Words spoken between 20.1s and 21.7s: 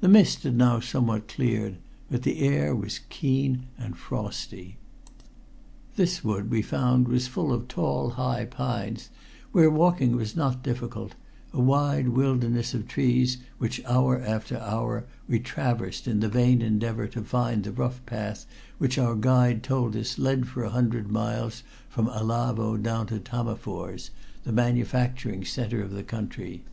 led for a hundred miles